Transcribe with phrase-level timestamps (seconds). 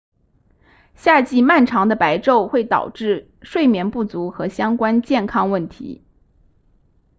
[0.95, 6.01] 夏季漫长的白昼会导致睡眠不足和相关健康问题